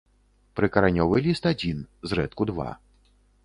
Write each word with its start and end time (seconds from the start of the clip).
Прыкаранёвы 0.59 1.21
ліст 1.29 1.43
адзін, 1.53 1.85
зрэдку 2.09 2.51
два. 2.55 2.69